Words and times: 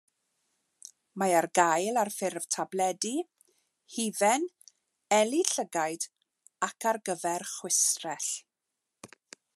Mae 1.23 1.33
ar 1.41 1.47
gael 1.59 1.99
ar 2.03 2.09
ffurf 2.15 2.47
tabledi, 2.55 3.11
hufen, 3.97 4.49
eli 5.19 5.43
llygaid 5.51 6.11
ac 6.71 6.91
ar 6.93 7.03
gyfer 7.11 7.47
chwistrell. 7.53 8.35